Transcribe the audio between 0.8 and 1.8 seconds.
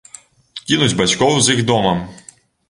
бацькоў з іх